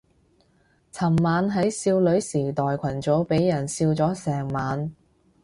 [0.91, 4.91] 尋晚喺少女時代群組俾人笑咗成晚